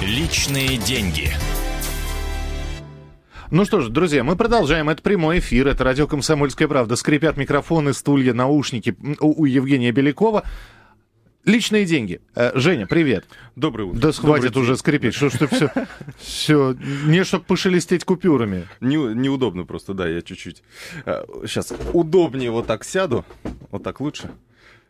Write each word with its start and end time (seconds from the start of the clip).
Личные 0.00 0.76
деньги. 0.76 1.28
Ну 3.50 3.64
что 3.64 3.80
ж, 3.80 3.88
друзья, 3.88 4.22
мы 4.22 4.36
продолжаем. 4.36 4.88
Это 4.88 5.02
прямой 5.02 5.40
эфир. 5.40 5.66
Это 5.66 5.82
радио 5.82 6.06
«Комсомольская 6.06 6.68
правда». 6.68 6.94
Скрипят 6.94 7.36
микрофоны, 7.36 7.92
стулья, 7.92 8.32
наушники 8.32 8.96
у, 9.18 9.42
у 9.42 9.44
Евгения 9.44 9.90
Белякова. 9.90 10.44
Личные 11.44 11.84
деньги. 11.84 12.20
Э, 12.36 12.52
Женя, 12.54 12.86
привет. 12.86 13.24
Доброе 13.56 13.84
утро. 13.84 13.98
Да 13.98 14.12
хватит 14.12 14.56
уже 14.56 14.76
скрипеть. 14.76 15.14
Что 15.14 15.30
ж 15.30 15.32
ты 15.32 15.46
все... 15.48 15.72
все... 16.18 16.76
Не, 17.06 17.24
чтобы 17.24 17.44
пошелестеть 17.44 18.04
купюрами. 18.04 18.68
Не, 18.80 18.96
неудобно 18.96 19.64
просто, 19.64 19.94
да, 19.94 20.06
я 20.06 20.22
чуть-чуть... 20.22 20.62
Сейчас 21.06 21.72
удобнее 21.92 22.52
вот 22.52 22.68
так 22.68 22.84
сяду. 22.84 23.24
Вот 23.72 23.82
так 23.82 24.00
лучше. 24.00 24.30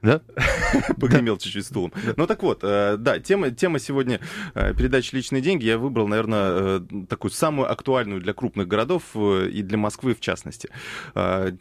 Да? 0.02 0.20
Погремел 1.00 1.38
чуть-чуть 1.38 1.66
стулом. 1.66 1.92
Ну 2.16 2.26
так 2.26 2.42
вот, 2.42 2.60
э, 2.62 2.96
да, 2.98 3.18
тема, 3.18 3.50
тема 3.50 3.80
сегодня 3.80 4.20
э, 4.54 4.72
передачи 4.74 5.14
«Личные 5.14 5.42
деньги» 5.42 5.64
я 5.64 5.76
выбрал, 5.76 6.06
наверное, 6.06 6.50
э, 6.50 6.80
такую 7.08 7.32
самую 7.32 7.70
актуальную 7.70 8.20
для 8.20 8.32
крупных 8.32 8.68
городов 8.68 9.16
и 9.16 9.62
для 9.62 9.78
Москвы 9.78 10.14
в 10.14 10.20
частности. 10.20 10.68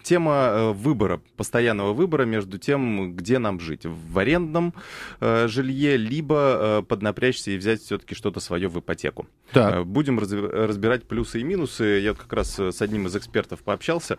Тема 0.03 0.71
выбора, 0.73 1.21
постоянного 1.35 1.93
выбора 1.93 2.23
между 2.23 2.57
тем, 2.57 3.15
где 3.15 3.39
нам 3.39 3.59
жить. 3.59 3.85
В 3.85 4.19
арендном 4.19 4.73
жилье, 5.19 5.97
либо 5.97 6.85
поднапрячься 6.87 7.51
и 7.51 7.57
взять 7.57 7.81
все-таки 7.81 8.15
что-то 8.15 8.39
свое 8.39 8.67
в 8.67 8.79
ипотеку. 8.79 9.27
Так. 9.51 9.85
Будем 9.85 10.19
разбирать 10.19 11.07
плюсы 11.07 11.41
и 11.41 11.43
минусы. 11.43 11.99
Я 12.01 12.13
как 12.13 12.31
раз 12.33 12.59
с 12.59 12.81
одним 12.81 13.07
из 13.07 13.15
экспертов 13.15 13.61
пообщался, 13.63 14.17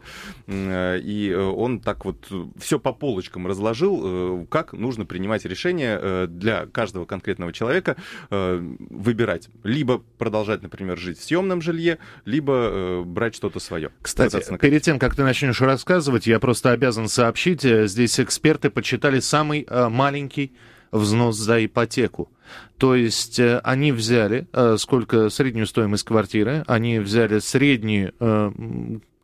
и 0.49 1.53
он 1.55 1.81
так 1.81 2.05
вот 2.05 2.29
все 2.59 2.79
по 2.79 2.93
полочкам 2.93 3.47
разложил, 3.47 4.08
как 4.51 4.73
нужно 4.73 5.05
принимать 5.07 5.45
решение 5.45 5.99
э, 6.01 6.27
для 6.29 6.67
каждого 6.67 7.05
конкретного 7.05 7.53
человека 7.53 7.97
э, 8.31 8.59
выбирать. 8.91 9.49
Либо 9.63 10.03
продолжать, 10.19 10.63
например, 10.63 10.99
жить 10.99 11.19
в 11.19 11.25
съемном 11.25 11.61
жилье, 11.63 11.99
либо 12.25 13.03
брать 13.05 13.35
что-то 13.35 13.61
свое. 13.61 13.91
Кстати, 14.03 14.43
перед 14.59 14.83
тем, 14.83 14.99
как 14.99 15.15
ты 15.15 15.23
начнешь 15.23 15.61
рассказывать, 15.61 16.27
я 16.27 16.39
просто 16.39 16.73
обязан 16.73 17.09
сообщить, 17.09 17.63
здесь 17.63 18.21
эксперты 18.21 18.71
подсчитали 18.71 19.21
самый 19.21 19.67
маленький 19.71 20.53
взнос 20.91 21.37
за 21.37 21.65
ипотеку. 21.65 22.31
То 22.79 22.95
есть 22.95 23.41
они 23.41 23.93
взяли, 23.93 24.47
сколько 24.79 25.29
среднюю 25.29 25.67
стоимость 25.67 26.05
квартиры, 26.05 26.65
они 26.67 26.99
взяли 26.99 27.41
среднюю 27.41 28.13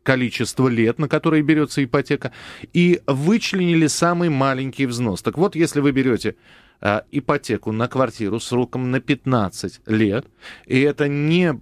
количество 0.05 0.67
лет, 0.67 0.99
на 0.99 1.09
которые 1.09 1.41
берется 1.41 1.83
ипотека, 1.83 2.31
и 2.73 3.01
вычленили 3.07 3.87
самый 3.87 4.29
маленький 4.29 4.85
взнос. 4.85 5.21
Так 5.21 5.37
вот, 5.37 5.55
если 5.55 5.81
вы 5.81 5.91
берете 5.91 6.35
э, 6.79 7.01
ипотеку 7.11 7.71
на 7.71 7.87
квартиру 7.87 8.39
сроком 8.39 8.91
на 8.91 8.99
15 8.99 9.81
лет, 9.87 10.27
и 10.67 10.79
это 10.79 11.07
не 11.07 11.59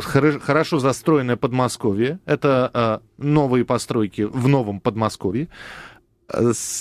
хорошо 0.00 0.78
застроенное 0.78 1.36
Подмосковье, 1.36 2.20
это 2.26 2.70
э, 2.72 3.22
новые 3.22 3.64
постройки 3.64 4.22
в 4.22 4.46
новом 4.46 4.80
Подмосковье, 4.80 5.48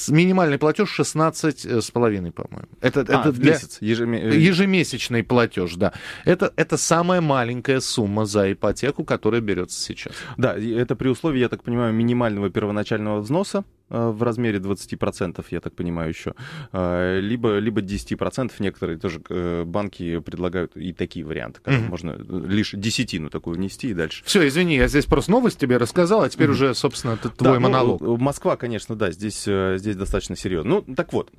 минимальный 0.09 0.57
платеж 0.57 0.89
16 0.89 1.65
с 1.65 1.91
половиной, 1.91 2.31
по-моему. 2.31 2.67
Это, 2.81 3.01
а, 3.01 3.21
это 3.21 3.31
для... 3.31 3.53
месяц, 3.53 3.77
ежеме... 3.81 4.19
Э, 4.19 4.35
ежемесячный 4.35 5.23
платеж, 5.23 5.75
да. 5.75 5.93
Это, 6.25 6.51
это 6.55 6.77
самая 6.77 7.21
маленькая 7.21 7.79
сумма 7.79 8.25
за 8.25 8.51
ипотеку, 8.51 9.03
которая 9.03 9.41
берется 9.41 9.79
сейчас. 9.79 10.13
Да, 10.37 10.55
это 10.55 10.95
при 10.95 11.09
условии, 11.09 11.39
я 11.39 11.49
так 11.49 11.63
понимаю, 11.63 11.93
минимального 11.93 12.49
первоначального 12.49 13.19
взноса 13.21 13.63
Э, 13.65 13.74
в 13.89 14.23
размере 14.23 14.57
20%, 14.59 15.45
я 15.51 15.59
так 15.59 15.73
понимаю, 15.73 16.09
еще, 16.09 16.33
э, 16.71 17.19
либо, 17.21 17.59
либо 17.59 17.81
10%. 17.81 18.51
Некоторые 18.59 18.97
тоже 18.97 19.21
э, 19.29 19.63
банки 19.63 20.19
предлагают 20.19 20.75
и 20.75 20.91
такие 20.91 21.23
варианты, 21.23 21.61
когда 21.61 21.79
mm-hmm. 21.79 21.89
можно 21.89 22.15
лишь 22.47 22.71
десятину 22.71 23.29
такую 23.29 23.57
внести 23.57 23.89
и 23.89 23.93
дальше. 23.93 24.23
Все, 24.25 24.47
извини, 24.47 24.75
я 24.75 24.87
здесь 24.87 25.05
просто 25.05 25.31
новость 25.31 25.59
тебе 25.59 25.77
рассказал, 25.77 26.23
а 26.23 26.29
теперь 26.29 26.47
mm-hmm. 26.47 26.51
уже, 26.51 26.75
собственно, 26.75 27.11
это 27.13 27.29
твой 27.29 27.53
да, 27.53 27.59
ну, 27.59 27.59
монолог. 27.59 28.01
Ну, 28.01 28.17
Москва, 28.17 28.57
конечно, 28.57 28.95
да, 28.95 29.11
здесь, 29.11 29.43
здесь 29.43 29.95
достаточно 29.95 30.35
серьезно. 30.35 30.81
Ну, 30.85 30.95
так 30.95 31.13
вот, 31.13 31.31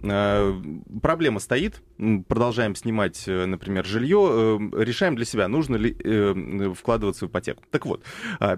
проблема 1.02 1.40
стоит, 1.40 1.82
продолжаем 2.28 2.76
снимать, 2.76 3.24
например, 3.26 3.84
жилье, 3.84 4.70
решаем 4.72 5.16
для 5.16 5.24
себя, 5.24 5.48
нужно 5.48 5.76
ли 5.76 6.74
вкладываться 6.74 7.26
в 7.26 7.28
ипотеку. 7.28 7.64
Так 7.70 7.86
вот, 7.86 8.02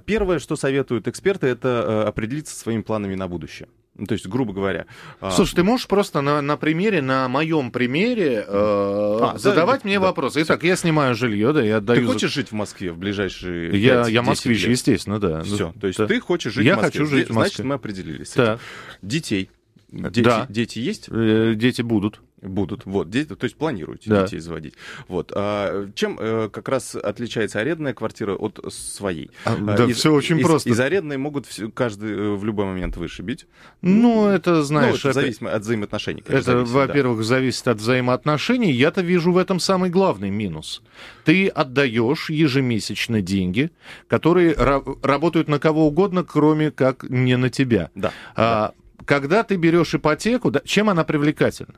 первое, 0.05 0.39
что 0.41 0.57
советуют 0.57 1.09
эксперты, 1.09 1.47
это 1.47 2.07
определиться 2.07 2.55
своими 2.55 2.83
планами 2.83 3.15
на 3.15 3.29
будущее. 3.29 3.69
Ну, 3.99 4.07
то 4.07 4.13
есть, 4.13 4.27
грубо 4.29 4.53
говоря. 4.53 4.87
А, 5.21 5.33
Слушай, 5.33 5.57
ты 5.57 5.65
можешь 5.65 5.89
просто 5.89 6.21
на, 6.21 6.41
на 6.41 6.57
примере, 6.57 7.03
на 7.03 7.29
моем 7.29 7.73
примере 7.73 8.45
э, 8.47 8.49
а, 8.49 9.35
задавать 9.37 9.83
да, 9.83 9.89
мне 9.89 9.99
да, 9.99 10.07
вопросы. 10.07 10.43
Итак, 10.43 10.61
все. 10.61 10.69
я 10.69 10.77
снимаю 10.77 11.17
жилье, 11.17 11.53
да, 11.53 11.63
я 11.63 11.79
отдаю... 11.79 12.03
Ты 12.03 12.07
хочешь 12.07 12.33
жить 12.33 12.49
в 12.51 12.53
Москве 12.53 12.93
в 12.93 12.99
ближайшие 12.99 13.77
Я, 13.77 14.07
я 14.07 14.23
москвич, 14.23 14.63
лет? 14.63 14.71
естественно, 14.71 15.19
да. 15.19 15.43
Все, 15.43 15.75
то 15.81 15.89
есть 15.89 15.99
да. 15.99 16.07
ты 16.07 16.21
хочешь 16.21 16.53
жить 16.53 16.65
я 16.65 16.75
в 16.75 16.83
Москве. 16.83 17.01
Я 17.01 17.07
хочу 17.07 17.17
жить 17.17 17.29
в 17.29 17.35
Москве. 17.35 17.51
Значит, 17.51 17.67
мы 17.67 17.75
определились. 17.75 18.33
Да. 18.37 18.61
Детей. 19.03 19.51
Дети, 19.91 20.21
да. 20.21 20.47
дети 20.49 20.79
есть? 20.79 21.09
Э, 21.11 21.55
дети 21.57 21.83
будут. 21.83 22.21
Будут, 22.41 22.87
вот, 22.87 23.11
дети, 23.11 23.35
то 23.35 23.45
есть 23.45 23.57
планируете 23.57 24.11
да. 24.11 24.25
детей 24.25 24.39
заводить. 24.39 24.75
Вот. 25.09 25.33
А 25.35 25.89
чем 25.95 26.17
э, 26.21 26.49
как 26.53 26.69
раз 26.69 26.95
отличается 26.95 27.59
арендная 27.59 27.95
квартира 27.95 28.35
от 28.35 28.61
своей? 28.73 29.31
А, 29.45 29.57
да, 29.57 29.87
из, 29.87 29.97
все 29.97 30.13
очень 30.13 30.39
из, 30.39 30.47
просто. 30.47 30.71
Из 30.71 30.79
арендной 30.79 31.17
могут 31.17 31.47
все, 31.47 31.69
каждый 31.69 32.13
э, 32.13 32.35
в 32.35 32.45
любой 32.45 32.67
момент 32.67 32.97
вышибить. 32.97 33.47
Ну, 33.83 34.29
это, 34.29 34.63
знаешь... 34.63 35.03
Ну, 35.03 35.11
это 35.11 35.21
зависит 35.21 35.43
от 35.43 35.63
взаимоотношений. 35.63 36.23
Конечно, 36.23 36.51
это, 36.53 36.65
во-первых, 36.65 37.19
да. 37.19 37.25
зависит 37.25 37.67
от 37.67 37.79
взаимоотношений. 37.79 38.71
Я-то 38.71 39.01
вижу 39.01 39.33
в 39.33 39.39
этом 39.39 39.59
самый 39.59 39.91
главный 39.91 40.31
минус. 40.31 40.83
Ты 41.25 41.49
отдаешь 41.49 42.31
ежемесячно 42.31 43.21
деньги, 43.21 43.73
которые 44.07 44.55
ра- 44.55 44.99
работают 45.03 45.49
на 45.49 45.59
кого 45.59 45.89
угодно, 45.89 46.23
кроме 46.23 46.71
как 46.71 47.03
не 47.03 47.37
на 47.37 47.51
тебя. 47.51 47.91
Да. 47.97 48.13
А, 48.37 48.69
да. 48.69 49.05
Когда 49.05 49.43
ты 49.43 49.57
берешь 49.57 49.95
ипотеку, 49.95 50.51
да, 50.51 50.61
чем 50.65 50.91
она 50.91 51.03
привлекательна? 51.03 51.75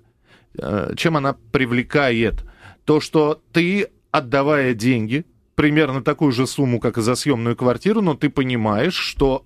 Э, 0.59 0.93
чем 0.97 1.17
она 1.17 1.37
привлекает? 1.53 2.45
То, 2.85 3.01
что 3.01 3.43
ты, 3.53 3.89
отдавая 4.11 4.75
деньги, 4.75 5.25
примерно 5.55 6.03
такую 6.03 6.33
же 6.33 6.47
сумму, 6.47 6.81
как 6.81 6.99
и 6.99 7.03
за 7.03 7.15
съемную 7.15 7.57
квартиру, 7.57 8.01
но 8.01 8.15
ты 8.15 8.31
понимаешь, 8.31 8.95
что 8.95 9.45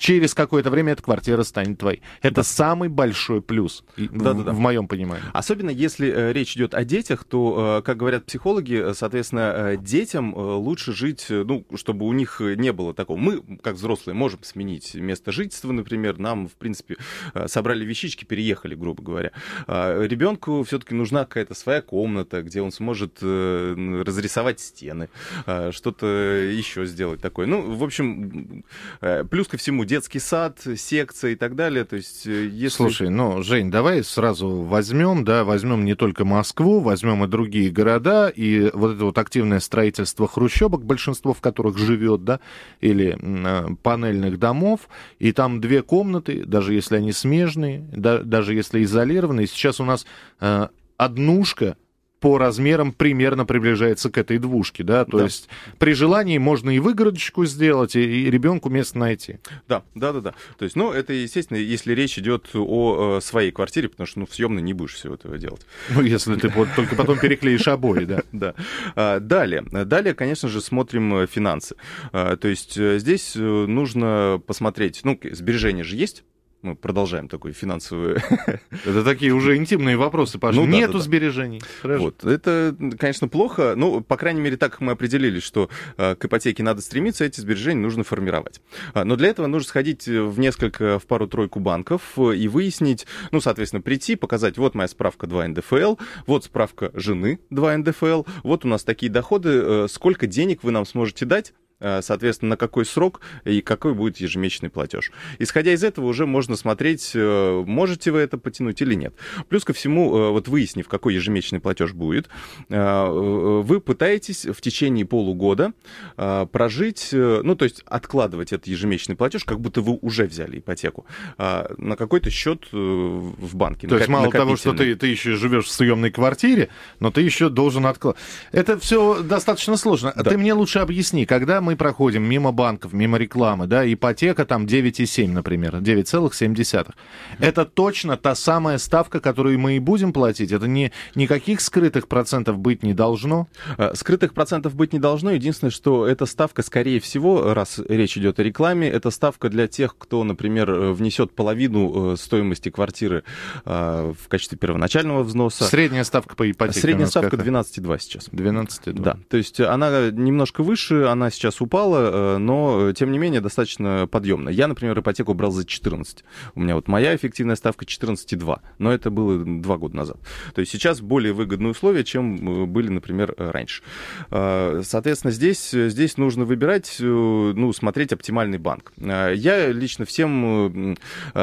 через 0.00 0.34
какое-то 0.34 0.70
время 0.70 0.94
эта 0.94 1.02
квартира 1.02 1.42
станет 1.42 1.78
твоей. 1.78 2.00
Это 2.22 2.36
да. 2.36 2.42
самый 2.42 2.88
большой 2.88 3.42
плюс 3.42 3.84
да, 3.96 4.32
в, 4.32 4.38
да, 4.38 4.44
да. 4.44 4.52
в 4.52 4.58
моем 4.58 4.88
понимании. 4.88 5.26
Особенно 5.34 5.68
если 5.68 6.10
э, 6.10 6.32
речь 6.32 6.56
идет 6.56 6.74
о 6.74 6.84
детях, 6.84 7.24
то, 7.24 7.80
э, 7.80 7.82
как 7.82 7.98
говорят 7.98 8.24
психологи, 8.24 8.90
э, 8.90 8.94
соответственно, 8.94 9.52
э, 9.54 9.76
детям 9.76 10.34
э, 10.34 10.38
лучше 10.38 10.94
жить, 10.94 11.26
э, 11.28 11.44
ну, 11.46 11.66
чтобы 11.74 12.06
у 12.06 12.12
них 12.14 12.40
не 12.40 12.72
было 12.72 12.94
такого. 12.94 13.18
Мы, 13.18 13.42
как 13.62 13.74
взрослые, 13.74 14.16
можем 14.16 14.42
сменить 14.42 14.94
место 14.94 15.32
жительства, 15.32 15.70
например, 15.70 16.18
нам, 16.18 16.48
в 16.48 16.52
принципе, 16.52 16.96
э, 17.34 17.46
собрали 17.46 17.84
вещички, 17.84 18.24
переехали, 18.24 18.74
грубо 18.74 19.02
говоря. 19.02 19.32
Э, 19.66 20.06
ребенку 20.06 20.62
все-таки 20.62 20.94
нужна 20.94 21.26
какая-то 21.26 21.54
своя 21.54 21.82
комната, 21.82 22.40
где 22.40 22.62
он 22.62 22.72
сможет 22.72 23.18
э, 23.20 24.02
разрисовать 24.06 24.60
стены, 24.60 25.10
э, 25.44 25.72
что-то 25.72 26.06
еще 26.06 26.86
сделать 26.86 27.20
такое. 27.20 27.46
Ну, 27.46 27.76
в 27.76 27.84
общем, 27.84 28.64
э, 29.02 29.24
плюс 29.24 29.46
ко 29.46 29.58
всему, 29.58 29.84
детский 29.90 30.20
сад, 30.20 30.60
секция 30.76 31.32
и 31.32 31.34
так 31.34 31.56
далее. 31.56 31.84
То 31.84 31.96
есть, 31.96 32.24
э, 32.26 32.46
если... 32.46 32.76
Слушай, 32.76 33.10
ну, 33.10 33.42
Жень, 33.42 33.70
давай 33.72 34.04
сразу 34.04 34.48
возьмем, 34.62 35.24
да, 35.24 35.42
возьмем 35.42 35.84
не 35.84 35.96
только 35.96 36.24
Москву, 36.24 36.78
возьмем 36.78 37.24
и 37.24 37.26
другие 37.26 37.70
города, 37.70 38.28
и 38.28 38.70
вот 38.72 38.94
это 38.94 39.04
вот 39.04 39.18
активное 39.18 39.58
строительство 39.58 40.28
хрущебок, 40.28 40.84
большинство 40.84 41.34
в 41.34 41.40
которых 41.40 41.76
живет, 41.76 42.24
да, 42.24 42.38
или 42.80 43.18
э, 43.20 43.74
панельных 43.82 44.38
домов, 44.38 44.88
и 45.18 45.32
там 45.32 45.60
две 45.60 45.82
комнаты, 45.82 46.44
даже 46.46 46.72
если 46.72 46.96
они 46.96 47.10
смежные, 47.10 47.84
да, 47.90 48.18
даже 48.18 48.54
если 48.54 48.84
изолированные. 48.84 49.48
Сейчас 49.48 49.80
у 49.80 49.84
нас 49.84 50.06
э, 50.40 50.68
однушка 50.98 51.76
по 52.20 52.38
размерам 52.38 52.92
примерно 52.92 53.46
приближается 53.46 54.10
к 54.10 54.18
этой 54.18 54.38
двушке, 54.38 54.84
да, 54.84 55.04
то 55.04 55.18
да. 55.18 55.24
есть 55.24 55.48
при 55.78 55.94
желании 55.94 56.38
можно 56.38 56.70
и 56.70 56.78
выгородочку 56.78 57.46
сделать, 57.46 57.96
и, 57.96 58.26
и 58.26 58.30
ребенку 58.30 58.68
место 58.68 58.98
найти. 58.98 59.38
Да, 59.66 59.82
да, 59.94 60.12
да, 60.12 60.20
да. 60.20 60.34
То 60.58 60.64
есть, 60.64 60.76
ну, 60.76 60.92
это, 60.92 61.12
естественно, 61.12 61.56
если 61.56 61.94
речь 61.94 62.18
идет 62.18 62.50
о 62.54 63.18
э, 63.18 63.20
своей 63.22 63.50
квартире, 63.50 63.88
потому 63.88 64.06
что, 64.06 64.20
ну, 64.20 64.26
в 64.26 64.34
съемной 64.34 64.62
не 64.62 64.74
будешь 64.74 64.94
всего 64.94 65.14
этого 65.14 65.38
делать. 65.38 65.62
Ну, 65.88 66.02
если 66.02 66.36
ты 66.36 66.48
вот 66.48 66.68
только 66.76 66.94
потом 66.94 67.18
переклеишь 67.18 67.66
обои, 67.68 68.04
да. 68.04 68.20
Да. 68.32 68.54
А, 68.94 69.18
далее, 69.18 69.62
далее, 69.62 70.14
конечно 70.14 70.48
же, 70.48 70.60
смотрим 70.60 71.14
э, 71.14 71.26
финансы. 71.26 71.76
А, 72.12 72.36
то 72.36 72.48
есть 72.48 72.76
э, 72.78 72.98
здесь 72.98 73.34
нужно 73.34 74.40
посмотреть, 74.46 75.00
ну, 75.04 75.18
сбережения 75.32 75.84
же 75.84 75.96
есть, 75.96 76.24
мы 76.62 76.76
продолжаем 76.76 77.28
такой 77.28 77.52
финансовый... 77.52 78.16
Это 78.84 79.04
такие 79.04 79.32
уже 79.32 79.56
интимные 79.56 79.96
вопросы 79.96 80.38
пошли. 80.38 80.60
Ну, 80.60 80.66
Нету 80.66 80.92
да, 80.92 80.98
да. 80.98 81.04
сбережений. 81.04 81.62
Хорошо. 81.80 82.04
Вот. 82.04 82.24
Это, 82.24 82.76
конечно, 82.98 83.28
плохо. 83.28 83.74
Ну, 83.76 84.00
по 84.02 84.16
крайней 84.16 84.40
мере, 84.40 84.56
так 84.56 84.80
мы 84.80 84.92
определили, 84.92 85.40
что 85.40 85.70
э, 85.96 86.14
к 86.14 86.24
ипотеке 86.24 86.62
надо 86.62 86.82
стремиться, 86.82 87.24
эти 87.24 87.40
сбережения 87.40 87.80
нужно 87.80 88.04
формировать. 88.04 88.60
А, 88.92 89.04
но 89.04 89.16
для 89.16 89.28
этого 89.28 89.46
нужно 89.46 89.68
сходить 89.68 90.06
в 90.06 90.38
несколько, 90.38 90.98
в 90.98 91.06
пару-тройку 91.06 91.60
банков 91.60 92.02
э, 92.16 92.36
и 92.36 92.48
выяснить, 92.48 93.06
ну, 93.32 93.40
соответственно, 93.40 93.80
прийти, 93.80 94.16
показать, 94.16 94.58
вот 94.58 94.74
моя 94.74 94.88
справка 94.88 95.26
2 95.26 95.48
НДФЛ, 95.48 95.96
вот 96.26 96.44
справка 96.44 96.90
жены 96.94 97.40
2 97.50 97.78
НДФЛ, 97.78 98.24
вот 98.42 98.64
у 98.64 98.68
нас 98.68 98.84
такие 98.84 99.10
доходы, 99.10 99.50
э, 99.50 99.86
сколько 99.88 100.26
денег 100.26 100.62
вы 100.62 100.72
нам 100.72 100.84
сможете 100.84 101.24
дать 101.24 101.52
Э, 101.52 101.69
соответственно, 101.80 102.50
на 102.50 102.56
какой 102.56 102.84
срок 102.84 103.20
и 103.44 103.60
какой 103.60 103.94
будет 103.94 104.18
ежемесячный 104.18 104.70
платеж. 104.70 105.10
Исходя 105.38 105.72
из 105.72 105.82
этого 105.82 106.06
уже 106.06 106.26
можно 106.26 106.56
смотреть, 106.56 107.12
э, 107.14 107.64
можете 107.66 108.10
вы 108.10 108.20
это 108.20 108.38
потянуть 108.38 108.80
или 108.82 108.94
нет. 108.94 109.14
Плюс 109.48 109.64
ко 109.64 109.72
всему, 109.72 110.16
э, 110.16 110.30
вот 110.30 110.48
выяснив, 110.48 110.88
какой 110.88 111.14
ежемесячный 111.14 111.60
платеж 111.60 111.92
будет, 111.92 112.28
вы 112.68 113.80
пытаетесь 113.80 114.46
в 114.46 114.60
течение 114.60 115.04
полугода 115.04 115.72
прожить, 116.16 117.08
ну, 117.12 117.54
то 117.54 117.64
есть 117.64 117.82
откладывать 117.86 118.52
этот 118.52 118.66
ежемесячный 118.66 119.16
платеж, 119.16 119.44
как 119.44 119.60
будто 119.60 119.80
вы 119.80 119.98
уже 120.02 120.26
взяли 120.26 120.58
ипотеку, 120.58 121.06
на 121.38 121.96
какой-то 121.96 122.30
счет 122.30 122.68
в 122.72 123.56
банке. 123.56 123.88
То 123.88 123.96
есть 123.96 124.08
мало 124.08 124.30
того, 124.30 124.56
что 124.56 124.72
ты, 124.72 124.94
ты 124.94 125.06
еще 125.06 125.36
живешь 125.36 125.66
в 125.66 125.70
съемной 125.70 126.10
квартире, 126.10 126.68
но 127.00 127.10
ты 127.10 127.22
еще 127.22 127.48
должен 127.48 127.86
откладывать. 127.86 128.22
Это 128.52 128.78
все 128.78 129.22
достаточно 129.22 129.76
сложно. 129.76 130.12
Да. 130.16 130.30
Ты 130.30 130.38
мне 130.38 130.52
лучше 130.52 130.80
объясни, 130.80 131.26
когда 131.26 131.60
мы 131.60 131.69
мы 131.70 131.76
проходим 131.76 132.24
мимо 132.24 132.50
банков, 132.50 132.92
мимо 132.92 133.16
рекламы, 133.16 133.68
да, 133.68 133.84
ипотека 133.92 134.44
там 134.44 134.66
9,7, 134.66 135.28
например, 135.28 135.76
9,7. 135.76 136.92
Это 137.38 137.64
точно 137.64 138.16
та 138.16 138.34
самая 138.34 138.78
ставка, 138.78 139.20
которую 139.20 139.56
мы 139.60 139.76
и 139.76 139.78
будем 139.78 140.12
платить? 140.12 140.50
Это 140.50 140.66
не, 140.66 140.90
никаких 141.14 141.60
скрытых 141.60 142.08
процентов 142.08 142.58
быть 142.58 142.82
не 142.82 142.92
должно? 142.92 143.46
Э, 143.78 143.94
скрытых 143.94 144.34
процентов 144.34 144.74
быть 144.74 144.92
не 144.92 144.98
должно. 144.98 145.30
Единственное, 145.30 145.70
что 145.70 146.08
эта 146.08 146.26
ставка, 146.26 146.62
скорее 146.62 146.98
всего, 146.98 147.54
раз 147.54 147.80
речь 147.88 148.18
идет 148.18 148.40
о 148.40 148.42
рекламе, 148.42 148.88
это 148.88 149.12
ставка 149.12 149.48
для 149.48 149.68
тех, 149.68 149.96
кто, 149.96 150.24
например, 150.24 150.70
э, 150.70 150.92
внесет 150.92 151.36
половину 151.36 152.14
э, 152.14 152.16
стоимости 152.16 152.70
квартиры 152.70 153.22
в 153.64 154.28
качестве 154.28 154.58
первоначального 154.58 155.22
взноса. 155.22 155.64
Средняя 155.64 156.02
ставка 156.02 156.34
по 156.34 156.50
ипотеке? 156.50 156.80
Средняя 156.80 157.06
ставка 157.06 157.36
12,2 157.36 157.98
сейчас. 158.00 158.28
12,2. 158.28 158.92
Да, 158.92 159.16
то 159.28 159.36
есть 159.36 159.60
она 159.60 160.10
немножко 160.10 160.62
выше, 160.62 161.04
она 161.04 161.30
сейчас 161.30 161.59
упала, 161.60 162.36
э, 162.36 162.38
но, 162.38 162.88
э, 162.88 162.94
тем 162.94 163.12
не 163.12 163.18
менее, 163.18 163.40
достаточно 163.40 164.08
подъемная. 164.10 164.52
Я, 164.52 164.68
например, 164.68 164.98
ипотеку 164.98 165.34
брал 165.34 165.50
за 165.50 165.64
14. 165.64 166.24
У 166.54 166.60
меня 166.60 166.74
вот 166.74 166.88
моя 166.88 167.14
эффективная 167.14 167.56
ставка 167.56 167.84
14,2, 167.84 168.60
но 168.78 168.92
это 168.92 169.10
было 169.10 169.44
два 169.44 169.78
года 169.78 169.96
назад. 169.96 170.18
То 170.54 170.60
есть 170.60 170.72
сейчас 170.72 171.00
более 171.00 171.32
выгодные 171.32 171.70
условия, 171.70 172.04
чем 172.04 172.62
э, 172.62 172.66
были, 172.66 172.88
например, 172.88 173.34
раньше. 173.36 173.82
Соответственно, 174.30 175.32
здесь, 175.32 175.70
здесь 175.70 176.16
нужно 176.16 176.44
выбирать, 176.44 176.96
ну, 177.00 177.72
смотреть 177.72 178.12
оптимальный 178.12 178.58
банк. 178.58 178.92
Я 178.98 179.70
лично 179.72 180.04
всем 180.04 180.96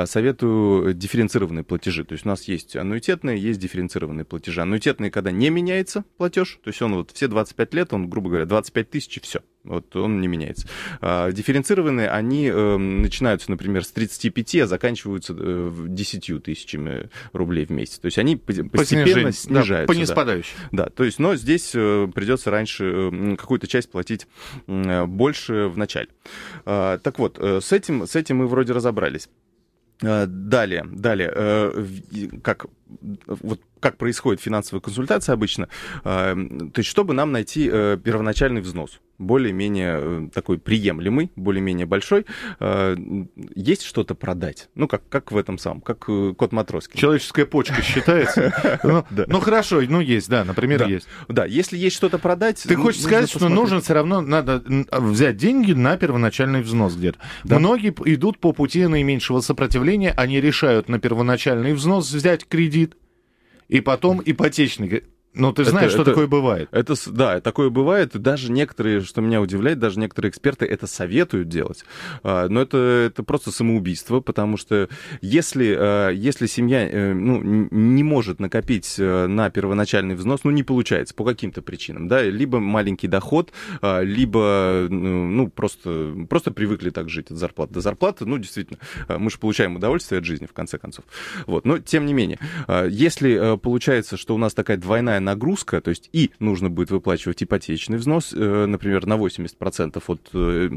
советую 0.06 0.94
дифференцированные 0.94 1.64
платежи. 1.64 2.04
То 2.04 2.14
есть 2.14 2.26
у 2.26 2.30
нас 2.30 2.44
есть 2.44 2.76
аннуитетные, 2.76 3.38
есть 3.38 3.60
дифференцированные 3.60 4.26
платежи. 4.26 4.62
Аннуитетные, 4.62 5.12
когда 5.12 5.32
не 5.32 5.50
меняется 5.50 6.04
платеж, 6.18 6.60
то 6.64 6.70
есть 6.70 6.82
он 6.82 6.96
вот 6.96 7.12
все 7.12 7.28
25 7.28 7.74
лет, 7.74 7.94
он, 7.94 8.10
грубо 8.10 8.30
говоря, 8.30 8.46
25 8.46 8.90
тысяч 8.90 9.18
и 9.18 9.20
все. 9.20 9.42
Вот 9.68 9.96
он 9.96 10.22
не 10.22 10.28
меняется. 10.28 10.68
А, 11.02 11.32
дифференцированные, 11.32 12.10
они 12.10 12.48
э, 12.48 12.78
начинаются, 12.78 13.52
например, 13.52 13.84
с 13.84 13.92
35, 13.92 14.56
а 14.56 14.68
заканчиваются 14.68 15.36
э, 15.38 15.72
10 15.88 16.44
тысячами 16.44 17.10
рублей 17.34 17.66
в 17.66 17.72
месяц. 17.72 18.00
То 18.00 18.06
есть 18.06 18.18
они 18.18 18.36
постепенно 18.36 19.32
снижаются. 19.32 19.88
Да, 19.88 19.94
по 19.94 19.98
неспадающей. 19.98 20.56
Да. 20.72 20.86
да, 20.86 20.90
то 20.90 21.04
есть, 21.04 21.20
но 21.20 21.36
здесь 21.36 21.72
э, 21.74 22.08
придется 22.14 22.52
раньше 22.52 22.86
э, 23.12 23.36
какую-то 23.36 23.68
часть 23.68 23.92
платить 23.92 24.28
э, 24.68 25.06
больше 25.06 25.68
в 25.68 25.78
начале. 25.78 26.10
Э, 26.66 27.00
так 27.02 27.20
вот, 27.20 27.38
э, 27.40 27.60
с, 27.62 27.72
этим, 27.72 28.08
с 28.08 28.16
этим 28.16 28.38
мы 28.38 28.48
вроде 28.48 28.74
разобрались. 28.74 29.30
Э, 30.02 30.28
далее, 30.28 30.86
далее, 30.92 31.32
э, 31.34 31.86
как 32.44 32.68
вот 33.26 33.62
как 33.80 33.98
происходит 33.98 34.42
финансовая 34.42 34.82
консультация 34.82 35.34
обычно, 35.34 35.70
э, 36.04 36.36
то 36.74 36.80
есть 36.80 36.90
чтобы 36.90 37.14
нам 37.14 37.32
найти 37.32 37.68
первоначальный 37.68 38.62
взнос, 38.62 39.00
более-менее 39.18 40.30
такой 40.34 40.60
приемлемый, 40.60 41.32
более-менее 41.36 41.86
большой, 41.86 42.26
есть 43.56 43.84
что-то 43.84 44.16
продать? 44.16 44.70
Ну, 44.76 44.88
как, 44.88 45.08
как 45.10 45.32
в 45.32 45.38
этом 45.38 45.58
самом, 45.58 45.82
как 45.82 46.06
кот 46.06 46.52
Матроский. 46.52 46.98
Человеческая 46.98 47.46
почка 47.46 47.82
считается? 47.82 48.54
Ну, 48.88 49.04
ну, 49.28 49.40
хорошо, 49.40 49.82
ну, 49.82 50.00
есть, 50.00 50.30
да, 50.30 50.44
например, 50.44 50.88
есть. 50.88 51.08
Да, 51.28 51.46
если 51.46 51.78
есть 51.78 51.96
что-то 51.96 52.20
продать... 52.20 52.64
Ты 52.64 52.76
хочешь 52.76 53.02
сказать, 53.02 53.30
что 53.30 53.50
нужно 53.50 53.82
все 53.82 53.94
равно, 53.94 54.22
надо 54.22 54.64
взять 54.92 55.38
деньги 55.38 55.74
на 55.74 55.98
первоначальный 55.98 56.62
взнос 56.62 56.96
где-то. 56.96 57.20
Многие 57.44 57.94
идут 58.14 58.40
по 58.40 58.54
пути 58.54 58.86
наименьшего 58.86 59.42
сопротивления, 59.42 60.14
они 60.16 60.40
решают 60.40 60.90
на 60.90 61.00
первоначальный 61.00 61.74
взнос 61.74 62.12
взять 62.12 62.48
кредит, 62.48 62.77
и 63.68 63.82
потом 63.82 64.22
ипотечный. 64.24 65.04
Ну, 65.38 65.54
ты 65.54 65.64
знаешь, 65.66 65.88
это, 65.88 65.94
что 65.94 66.02
это, 66.02 66.12
такое 66.12 66.28
бывает. 66.28 66.70
Это, 66.72 66.96
да, 67.08 67.40
такое 67.42 67.70
бывает. 67.70 68.18
Даже 68.20 68.52
некоторые, 68.52 69.02
что 69.02 69.22
меня 69.22 69.42
удивляет, 69.42 69.80
даже 69.80 70.00
некоторые 70.00 70.32
эксперты 70.32 70.66
это 70.66 70.88
советуют 70.88 71.48
делать. 71.48 71.86
А, 72.24 72.48
но 72.48 72.62
это, 72.62 72.78
это 72.78 73.24
просто 73.24 73.52
самоубийство, 73.52 74.20
потому 74.20 74.58
что 74.58 74.90
если, 75.22 75.76
а, 75.78 76.10
если 76.10 76.48
семья 76.48 76.88
э, 76.90 77.14
ну, 77.14 77.42
не 77.44 78.04
может 78.04 78.40
накопить 78.40 78.96
э, 78.98 79.28
на 79.28 79.50
первоначальный 79.50 80.16
взнос, 80.16 80.42
ну, 80.44 80.52
не 80.52 80.64
получается 80.64 81.14
по 81.14 81.24
каким-то 81.24 81.62
причинам, 81.62 82.08
да, 82.08 82.24
либо 82.24 82.60
маленький 82.60 83.08
доход, 83.08 83.52
а, 83.82 84.02
либо, 84.02 84.88
ну, 84.90 85.50
просто, 85.50 86.14
просто 86.30 86.52
привыкли 86.52 86.90
так 86.90 87.10
жить 87.10 87.32
от 87.32 87.38
зарплаты 87.38 87.74
до 87.74 87.82
зарплаты, 87.82 88.26
ну, 88.26 88.38
действительно, 88.38 88.80
мы 89.08 89.30
же 89.30 89.38
получаем 89.38 89.76
удовольствие 89.76 90.20
от 90.20 90.26
жизни, 90.26 90.46
в 90.46 90.54
конце 90.54 90.78
концов. 90.78 91.06
Вот, 91.46 91.66
но, 91.66 91.80
тем 91.80 92.06
не 92.06 92.14
менее, 92.14 92.40
если 92.90 93.54
э, 93.54 93.58
получается, 93.58 94.18
что 94.18 94.36
у 94.36 94.38
нас 94.38 94.54
такая 94.54 94.78
двойная 94.78 95.20
нагрузка, 95.28 95.82
то 95.82 95.90
есть 95.90 96.10
и 96.14 96.32
нужно 96.40 96.70
будет 96.70 96.90
выплачивать 96.92 97.44
ипотечный 97.44 97.98
взнос, 97.98 98.34
э, 98.34 98.66
например, 98.66 99.06
на 99.06 99.18
80% 99.18 100.04
от, 100.08 100.30
э, 100.34 100.70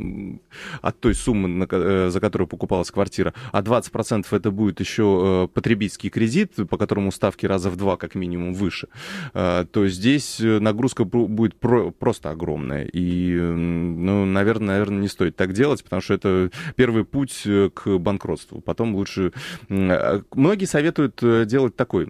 от 0.83 1.01
той 1.01 1.15
суммы, 1.15 1.67
э, 1.71 2.11
за 2.11 2.21
которую 2.21 2.49
покупалась 2.49 2.91
квартира, 2.91 3.33
а 3.53 3.63
20% 3.63 4.33
это 4.33 4.51
будет 4.51 4.81
еще 4.81 5.49
потребительский 5.55 6.11
кредит, 6.11 6.55
по 6.69 6.77
которому 6.77 7.13
ставки 7.13 7.47
раза 7.47 7.71
в 7.71 7.77
два 7.77 7.97
как 7.97 8.15
минимум 8.15 8.55
выше, 8.55 8.89
то 9.33 9.89
здесь 9.89 10.41
нагрузка 10.41 11.05
будет 11.05 11.55
просто 11.59 12.31
огромная. 12.31 12.85
И, 12.85 13.35
ну, 13.35 14.25
наверное, 14.25 14.75
наверное, 14.75 15.03
не 15.03 15.09
стоит 15.09 15.37
так 15.37 15.53
делать, 15.53 15.85
потому 15.85 16.03
что 16.03 16.15
это 16.15 16.51
первый 16.77 17.05
путь 17.05 17.47
к 17.75 17.99
банкротству. 17.99 18.61
Потом 18.61 18.95
лучше... 18.95 19.33
Многие 19.69 20.67
советуют 20.67 21.23
делать 21.47 21.77
такой 21.77 22.09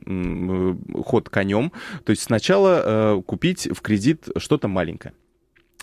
ход 1.05 1.29
конем, 1.29 1.73
то 2.05 2.11
есть 2.11 2.23
сначала 2.31 2.83
э, 2.85 3.23
купить 3.27 3.67
в 3.67 3.81
кредит 3.81 4.29
что-то 4.37 4.69
маленькое. 4.69 5.15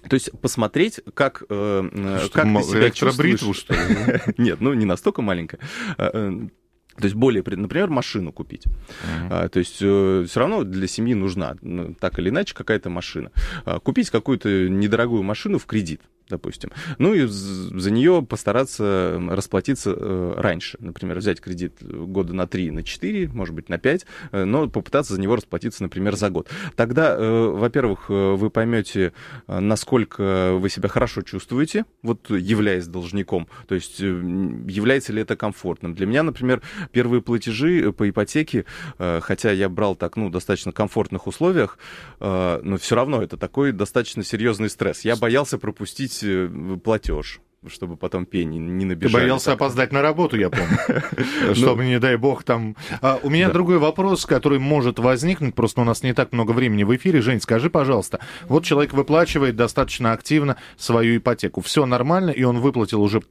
То 0.09 0.13
есть 0.13 0.31
посмотреть, 0.39 1.01
как, 1.13 1.43
э, 1.49 1.89
э 1.91 2.19
что, 2.19 2.29
как 2.31 2.45
ты 2.45 2.63
себя 2.63 2.89
чувствуешь. 2.89 3.57
что 3.57 3.73
ли? 3.73 4.33
Нет, 4.37 4.61
ну 4.61 4.73
не 4.73 4.85
настолько 4.85 5.21
маленькое. 5.21 5.59
Э, 5.97 6.09
э, 6.13 6.47
то 6.95 7.03
есть 7.03 7.15
более, 7.15 7.43
например, 7.43 7.89
машину 7.89 8.31
купить. 8.31 8.65
Uh-huh. 8.65 9.27
А, 9.29 9.49
то 9.49 9.59
есть 9.59 9.79
э, 9.81 10.25
все 10.25 10.39
равно 10.39 10.63
для 10.63 10.87
семьи 10.87 11.13
нужна 11.13 11.57
ну, 11.61 11.93
так 11.93 12.17
или 12.17 12.29
иначе 12.29 12.55
какая-то 12.55 12.89
машина. 12.89 13.31
А, 13.65 13.79
купить 13.81 14.09
какую-то 14.09 14.69
недорогую 14.69 15.23
машину 15.23 15.59
в 15.59 15.65
кредит 15.65 15.99
допустим. 16.29 16.71
Ну 16.97 17.13
и 17.13 17.25
за 17.25 17.91
нее 17.91 18.25
постараться 18.27 19.19
расплатиться 19.29 19.93
э, 19.95 20.33
раньше. 20.37 20.77
Например, 20.79 21.17
взять 21.17 21.39
кредит 21.39 21.75
года 21.81 22.33
на 22.33 22.47
3, 22.47 22.71
на 22.71 22.83
4, 22.83 23.29
может 23.29 23.55
быть, 23.55 23.69
на 23.69 23.77
5, 23.77 24.05
э, 24.31 24.43
но 24.43 24.69
попытаться 24.69 25.13
за 25.13 25.21
него 25.21 25.35
расплатиться, 25.35 25.83
например, 25.83 26.15
за 26.15 26.29
год. 26.29 26.49
Тогда, 26.75 27.15
э, 27.15 27.47
во-первых, 27.47 28.09
вы 28.09 28.49
поймете, 28.49 29.13
насколько 29.47 30.53
вы 30.53 30.69
себя 30.69 30.89
хорошо 30.89 31.21
чувствуете, 31.21 31.85
вот 32.01 32.29
являясь 32.29 32.87
должником, 32.87 33.47
то 33.67 33.75
есть 33.75 33.99
является 33.99 35.13
ли 35.13 35.21
это 35.21 35.35
комфортным. 35.35 35.93
Для 35.93 36.05
меня, 36.05 36.23
например, 36.23 36.61
первые 36.91 37.21
платежи 37.21 37.91
по 37.91 38.09
ипотеке, 38.09 38.65
хотя 38.97 39.51
я 39.51 39.69
брал 39.69 39.95
так, 39.95 40.17
ну, 40.17 40.29
достаточно 40.29 40.71
комфортных 40.71 41.27
условиях, 41.27 41.77
но 42.19 42.77
все 42.79 42.95
равно 42.95 43.21
это 43.21 43.37
такой 43.37 43.71
достаточно 43.71 44.23
серьезный 44.23 44.69
стресс. 44.69 45.01
Я 45.01 45.15
боялся 45.15 45.57
пропустить 45.57 46.16
отменить 46.17 46.23
э, 46.23 46.77
платеж 46.83 47.41
чтобы 47.69 47.97
потом 47.97 48.25
пени 48.25 48.59
не 48.59 48.85
набежали. 48.85 49.11
Ты 49.11 49.19
боялся 49.19 49.51
опоздать 49.51 49.91
на 49.91 50.01
работу, 50.01 50.37
я 50.37 50.49
помню. 50.49 50.77
Ну, 51.47 51.55
чтобы, 51.55 51.85
не 51.85 51.99
дай 51.99 52.15
бог, 52.15 52.43
там... 52.43 52.77
А, 53.01 53.19
у 53.23 53.29
меня 53.29 53.49
другой 53.49 53.77
вопрос, 53.77 54.25
который 54.25 54.57
может 54.59 54.99
возникнуть, 54.99 55.53
просто 55.53 55.81
у 55.81 55.83
нас 55.83 56.01
не 56.01 56.13
так 56.13 56.31
много 56.31 56.51
времени 56.51 56.83
в 56.83 56.95
эфире. 56.95 57.19
Жень, 57.19 57.41
скажи, 57.41 57.69
пожалуйста, 57.69 58.21
вот 58.47 58.63
человек 58.63 58.93
выплачивает 58.93 59.57
достаточно 59.57 60.13
активно 60.13 60.55
свою 60.77 61.17
ипотеку. 61.17 61.59
Все 61.59 61.85
нормально, 61.85 62.29
и 62.29 62.43
он 62.43 62.59
выплатил 62.59 63.01
уже, 63.01 63.21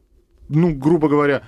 ну, 0.50 0.74
грубо 0.74 1.08
говоря, 1.08 1.42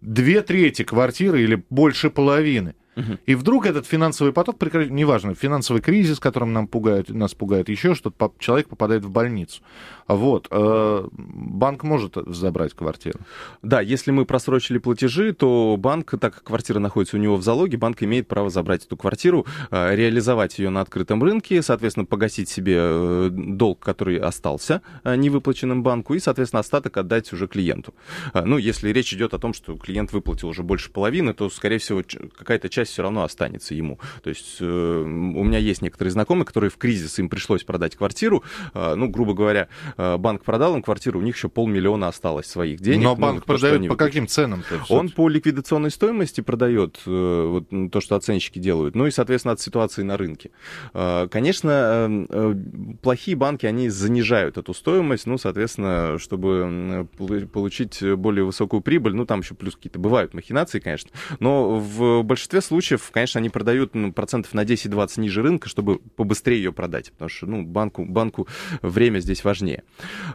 две 0.00 0.40
трети 0.40 0.82
квартиры 0.82 1.42
или 1.42 1.62
больше 1.70 2.10
половины. 2.10 2.74
Мгм. 2.96 3.18
И 3.24 3.34
вдруг 3.34 3.66
этот 3.66 3.86
финансовый 3.86 4.32
поток, 4.32 4.58
прекра- 4.58 4.88
неважно, 4.88 5.34
финансовый 5.34 5.80
кризис, 5.80 6.18
которым 6.18 6.52
нам 6.52 6.66
пугают, 6.66 7.08
нас 7.10 7.34
пугает 7.34 7.68
еще 7.68 7.94
что-то, 7.94 8.32
человек 8.38 8.68
попадает 8.68 9.04
в 9.04 9.10
больницу. 9.10 9.62
Вот. 10.08 10.48
э, 10.50 11.08
банк 11.12 11.84
может 11.84 12.16
забрать 12.26 12.74
квартиру. 12.74 13.20
Да, 13.62 13.80
если 13.80 14.10
мы 14.10 14.26
просрочили 14.26 14.78
платежи, 14.78 15.32
то 15.32 15.76
банк, 15.78 16.14
так 16.20 16.34
как 16.34 16.44
квартира 16.44 16.80
находится 16.80 17.16
у 17.16 17.20
него 17.20 17.36
в 17.36 17.42
залоге, 17.42 17.78
банк 17.78 18.02
имеет 18.02 18.28
право 18.28 18.50
забрать 18.50 18.84
эту 18.84 18.96
квартиру, 18.96 19.46
э, 19.70 19.94
реализовать 19.94 20.58
ее 20.58 20.70
на 20.70 20.80
открытом 20.80 21.22
рынке, 21.22 21.62
соответственно, 21.62 22.04
погасить 22.04 22.48
себе 22.48 22.76
э, 22.78 23.28
долг, 23.32 23.78
который 23.80 24.18
остался 24.18 24.82
невыплаченным 25.04 25.82
банку, 25.82 26.14
и, 26.14 26.18
соответственно, 26.18 26.60
остаток 26.60 26.96
отдать 26.96 27.32
уже 27.32 27.46
клиенту. 27.46 27.94
Ну, 28.34 28.58
если 28.58 28.90
речь 28.90 29.14
идет 29.14 29.34
о 29.34 29.38
том, 29.38 29.54
что 29.54 29.76
клиент 29.76 30.12
выплатил 30.12 30.48
уже 30.48 30.62
больше 30.62 30.90
половины, 30.90 31.32
то, 31.32 31.48
скорее 31.48 31.78
всего, 31.78 32.02
какая-то 32.36 32.68
часть 32.68 32.81
все 32.88 33.02
равно 33.02 33.24
останется 33.24 33.74
ему. 33.74 33.98
То 34.22 34.30
есть 34.30 34.56
э, 34.60 34.64
у 34.64 35.44
меня 35.44 35.58
есть 35.58 35.82
некоторые 35.82 36.12
знакомые, 36.12 36.44
которые 36.44 36.70
в 36.70 36.76
кризис 36.76 37.18
им 37.18 37.28
пришлось 37.28 37.64
продать 37.64 37.96
квартиру, 37.96 38.42
э, 38.74 38.94
ну, 38.94 39.08
грубо 39.08 39.34
говоря, 39.34 39.68
э, 39.96 40.16
банк 40.16 40.44
продал 40.44 40.74
им 40.76 40.82
квартиру, 40.82 41.20
у 41.20 41.22
них 41.22 41.36
еще 41.36 41.48
полмиллиона 41.48 42.08
осталось 42.08 42.46
своих 42.46 42.80
денег. 42.80 43.04
Но 43.04 43.14
ну, 43.14 43.20
банк 43.20 43.44
продает 43.44 43.88
по 43.88 43.96
каким 43.96 44.26
ценам? 44.26 44.64
Он 44.88 45.08
по 45.10 45.28
ликвидационной 45.28 45.90
стоимости 45.90 46.40
продает 46.40 47.00
э, 47.06 47.46
вот, 47.70 47.90
то, 47.90 48.00
что 48.00 48.16
оценщики 48.16 48.58
делают, 48.58 48.94
ну 48.94 49.06
и, 49.06 49.10
соответственно, 49.10 49.52
от 49.52 49.60
ситуации 49.60 50.02
на 50.02 50.16
рынке. 50.16 50.50
Э, 50.94 51.28
Конечно, 51.30 51.70
э, 51.70 52.26
э, 52.28 52.54
плохие 53.02 53.36
банки, 53.36 53.66
они 53.66 53.88
занижают 53.88 54.58
эту 54.58 54.74
стоимость, 54.74 55.26
ну, 55.26 55.38
соответственно, 55.38 56.18
чтобы 56.18 57.08
получить 57.52 58.02
более 58.16 58.44
высокую 58.44 58.80
прибыль, 58.80 59.14
ну, 59.14 59.26
там 59.26 59.40
еще 59.40 59.54
плюс 59.54 59.76
какие-то 59.76 59.98
бывают 59.98 60.34
махинации, 60.34 60.80
конечно, 60.80 61.10
но 61.40 61.78
в 61.78 62.22
большинстве 62.22 62.60
случаев, 62.60 62.71
конечно, 63.10 63.38
они 63.38 63.48
продают 63.48 63.94
ну, 63.94 64.12
процентов 64.12 64.54
на 64.54 64.64
10-20 64.64 65.20
ниже 65.20 65.42
рынка, 65.42 65.68
чтобы 65.68 65.98
побыстрее 65.98 66.56
ее 66.56 66.72
продать, 66.72 67.12
потому 67.12 67.28
что, 67.28 67.46
ну, 67.46 67.62
банку, 67.62 68.04
банку 68.04 68.48
время 68.82 69.18
здесь 69.20 69.44
важнее. 69.44 69.82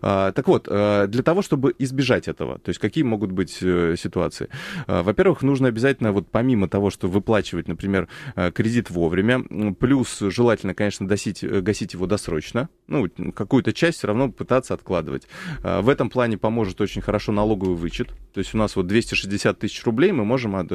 А, 0.02 0.32
Так 0.32 0.48
вот, 0.48 0.68
э, 0.70 1.08
для 1.08 1.24
того, 1.24 1.42
чтобы 1.42 1.74
избежать 1.80 2.28
этого, 2.28 2.60
то 2.60 2.70
есть 2.70 2.80
какие 2.80 3.04
могут 3.04 3.32
быть 3.32 3.58
э, 3.62 3.96
ситуации? 3.98 4.50
А, 4.88 5.04
Во-первых, 5.04 5.42
нужно 5.42 5.68
обязательно, 5.68 6.12
вот 6.12 6.30
помимо 6.30 6.68
того, 6.68 6.90
что 6.90 7.08
выплачивать, 7.08 7.68
например, 7.68 8.08
э, 8.36 8.52
кредит 8.52 8.90
вовремя, 8.90 9.44
плюс 9.80 10.20
желательно, 10.20 10.74
конечно, 10.74 11.08
досить, 11.08 11.44
гасить 11.44 11.94
его 11.94 12.06
досрочно, 12.06 12.70
ну, 12.88 13.08
какую-то 13.34 13.74
часть 13.74 14.00
все 14.00 14.08
равно 14.08 14.32
пытаться 14.32 14.74
откладывать. 14.74 15.28
А, 15.64 15.82
В 15.82 15.90
этом 15.90 16.10
плане 16.10 16.38
поможет 16.38 16.82
очень 16.82 17.02
хорошо 17.02 17.32
налоговый 17.32 17.76
вычет, 17.76 18.10
то 18.34 18.40
есть 18.40 18.54
у 18.54 18.58
нас 18.58 18.76
вот 18.76 18.88
260 18.88 19.60
тысяч 19.60 19.84
рублей 19.86 20.12
мы 20.12 20.26
можем 20.26 20.56
от, 20.56 20.70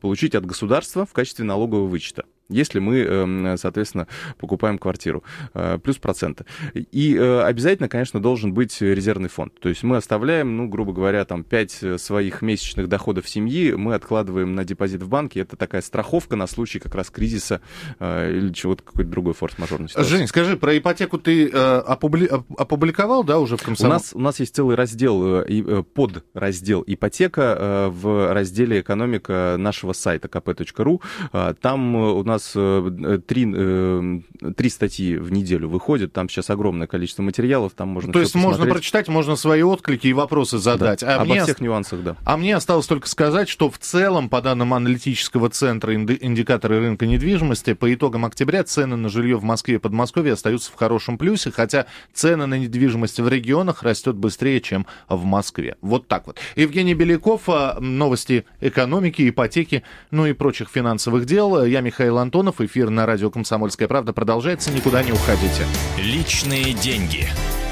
получить 0.00 0.34
от 0.34 0.46
государства 0.46 0.99
в 1.04 1.12
качестве 1.12 1.44
налогового 1.44 1.86
вычета 1.86 2.24
если 2.50 2.78
мы, 2.78 2.98
эм, 2.98 3.56
соответственно, 3.56 4.06
покупаем 4.38 4.78
квартиру, 4.78 5.22
э, 5.54 5.78
плюс 5.82 5.96
проценты. 5.96 6.44
И 6.74 7.16
э, 7.16 7.40
обязательно, 7.42 7.88
конечно, 7.88 8.20
должен 8.20 8.52
быть 8.52 8.80
резервный 8.80 9.28
фонд. 9.28 9.58
То 9.60 9.68
есть 9.68 9.82
мы 9.82 9.96
оставляем, 9.96 10.56
ну, 10.56 10.68
грубо 10.68 10.92
говоря, 10.92 11.24
там 11.24 11.44
5 11.44 11.84
своих 12.00 12.42
месячных 12.42 12.88
доходов 12.88 13.28
семьи 13.28 13.72
мы 13.72 13.94
откладываем 13.94 14.54
на 14.54 14.64
депозит 14.64 15.02
в 15.02 15.08
банке. 15.08 15.40
Это 15.40 15.56
такая 15.56 15.80
страховка 15.82 16.36
на 16.36 16.46
случай 16.46 16.78
как 16.78 16.94
раз 16.94 17.10
кризиса 17.10 17.60
э, 17.98 18.32
или 18.32 18.52
чего-то, 18.52 18.82
какой-то 18.82 19.10
другой 19.10 19.34
форс-мажорной 19.34 19.88
ситуации. 19.88 20.10
Жень, 20.10 20.26
скажи, 20.26 20.56
про 20.56 20.76
ипотеку 20.76 21.18
ты 21.18 21.48
опубли- 21.48 22.28
оп- 22.28 22.60
опубликовал, 22.60 23.24
да, 23.24 23.38
уже 23.38 23.56
в 23.56 23.62
У 23.62 23.64
комсомоле? 23.64 23.94
нас, 23.94 24.10
у 24.14 24.20
нас 24.20 24.40
есть 24.40 24.54
целый 24.54 24.76
раздел, 24.76 25.42
и, 25.42 25.62
э, 25.66 25.82
подраздел 25.94 26.82
ипотека 26.86 27.88
в 27.90 28.32
разделе 28.32 28.80
экономика 28.80 29.56
нашего 29.58 29.92
сайта 29.92 30.28
kp.ru. 30.28 31.00
Там 31.60 31.94
у 31.96 32.22
нас 32.24 32.39
э, 32.54 33.20
три, 33.26 33.46
э, 33.54 34.20
три 34.56 34.70
статьи 34.70 35.16
в 35.16 35.32
неделю 35.32 35.68
выходят, 35.68 36.12
там 36.12 36.28
сейчас 36.28 36.50
огромное 36.50 36.86
количество 36.86 37.22
материалов, 37.22 37.72
там 37.76 37.88
можно 37.88 38.12
То 38.12 38.20
есть 38.20 38.34
можно 38.34 38.50
посмотреть. 38.50 38.74
прочитать, 38.74 39.08
можно 39.08 39.36
свои 39.36 39.62
отклики 39.62 40.06
и 40.08 40.12
вопросы 40.12 40.58
задать. 40.58 41.00
Да, 41.00 41.16
А, 41.16 41.22
Обо 41.22 41.32
мне, 41.34 41.42
всех 41.44 41.60
нюансах, 41.60 42.02
да. 42.02 42.16
а 42.24 42.36
мне 42.36 42.54
осталось 42.56 42.86
только 42.86 43.08
сказать, 43.08 43.48
что 43.48 43.70
в 43.70 43.78
целом, 43.78 44.28
по 44.28 44.40
данным 44.42 44.72
аналитического 44.74 45.50
центра 45.50 45.94
инди- 45.94 46.18
индикаторы 46.20 46.80
рынка 46.80 47.06
недвижимости, 47.06 47.74
по 47.74 47.92
итогам 47.92 48.24
октября 48.24 48.64
цены 48.64 48.96
на 48.96 49.08
жилье 49.08 49.36
в 49.36 49.44
Москве 49.44 49.76
и 49.76 49.78
Подмосковье 49.78 50.32
остаются 50.34 50.70
в 50.72 50.74
хорошем 50.76 51.18
плюсе, 51.18 51.50
хотя 51.50 51.86
цены 52.12 52.46
на 52.46 52.58
недвижимость 52.58 53.20
в 53.20 53.28
регионах 53.28 53.82
растет 53.82 54.16
быстрее, 54.16 54.60
чем 54.60 54.86
в 55.08 55.24
Москве. 55.24 55.76
Вот 55.80 56.08
так 56.08 56.26
вот. 56.26 56.38
Евгений 56.56 56.94
Беляков, 56.94 57.42
а, 57.48 57.78
новости 57.80 58.44
экономики, 58.60 59.28
ипотеки, 59.28 59.82
ну 60.10 60.26
и 60.26 60.32
прочих 60.32 60.68
финансовых 60.68 61.26
дел. 61.26 61.64
Я 61.64 61.80
Михаил 61.80 62.18
Антонов, 62.30 62.60
эфир 62.60 62.90
на 62.90 63.06
радио 63.06 63.28
«Комсомольская 63.28 63.88
правда» 63.88 64.12
продолжается, 64.12 64.70
никуда 64.70 65.02
не 65.02 65.10
уходите. 65.10 65.66
Личные 65.98 66.74
деньги. 66.74 67.26